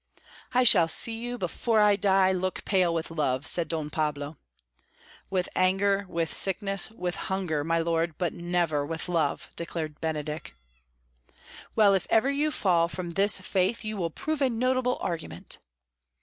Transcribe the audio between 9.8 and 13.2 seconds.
Benedick. "Well, if ever you fall from